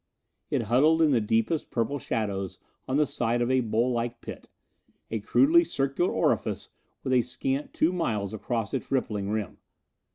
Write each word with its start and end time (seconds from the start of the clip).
It 0.49 0.63
huddled 0.63 0.99
in 1.03 1.11
the 1.11 1.21
deepest 1.21 1.69
purple 1.69 1.99
shadows 1.99 2.57
on 2.87 2.97
the 2.97 3.05
side 3.05 3.39
of 3.39 3.51
a 3.51 3.59
bowl 3.59 3.91
like 3.91 4.19
pit, 4.19 4.49
a 5.11 5.19
crudely 5.19 5.63
circular 5.63 6.11
orifice 6.11 6.69
with 7.03 7.13
a 7.13 7.21
scant 7.21 7.71
two 7.71 7.93
miles 7.93 8.33
across 8.33 8.73
its 8.73 8.89
rippling 8.91 9.29
rim. 9.29 9.59